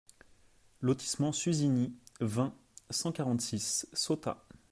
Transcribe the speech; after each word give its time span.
Lotissement 0.81 1.31
Susini, 1.31 1.93
vingt, 2.21 2.55
cent 2.89 3.11
quarante-six 3.11 3.85
Sotta 3.93 4.43